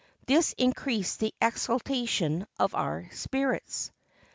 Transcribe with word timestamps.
This 0.25 0.53
increased 0.57 1.19
the 1.19 1.31
exaltation 1.39 2.47
of 2.59 2.73
our 2.73 3.07
spirits. 3.11 3.91